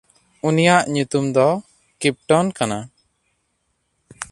[0.47, 1.47] ᱩᱱᱤᱭᱟᱜ ᱧᱩᱛᱩᱢ ᱫᱚ
[2.01, 2.79] ᱠᱤᱯᱴᱚᱱ ᱠᱟᱱᱟ᱾